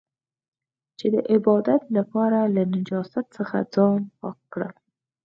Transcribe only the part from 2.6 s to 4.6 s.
نجاست څخه ځان پاک